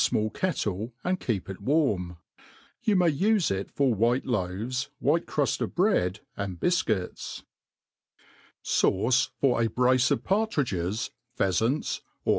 [0.01, 2.17] faiall kettle, and Jkeep it warm.
[2.87, 7.43] Yoii may ufe it for white loaves, white cruft of bread', and bifcuits^,
[8.65, 12.29] &iUOifira Brace ^cf Partridg^s^ Ph^nts^iOr any.